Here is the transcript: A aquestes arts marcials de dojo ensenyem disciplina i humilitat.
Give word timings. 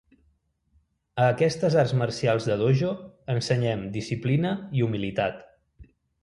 A 1.25 1.27
aquestes 1.33 1.77
arts 1.81 1.93
marcials 1.99 2.47
de 2.53 2.55
dojo 2.61 2.89
ensenyem 3.35 3.85
disciplina 3.99 4.55
i 4.81 4.85
humilitat. 4.89 5.39